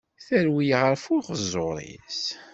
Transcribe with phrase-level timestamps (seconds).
[0.25, 2.21] Terwel ɣef uxeẓẓur-is.